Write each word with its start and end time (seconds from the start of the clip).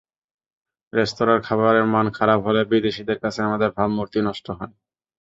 রেস্তোরাঁর 0.93 1.39
খাবারের 1.41 1.85
মান 1.85 2.07
খারাপ 2.17 2.39
হলে 2.47 2.61
বিদেশিদের 2.71 3.17
কাছে 3.23 3.39
আমাদের 3.41 3.69
ভাবমূর্তি 3.77 4.19
নষ্ট 4.27 4.47
হয়। 4.57 4.73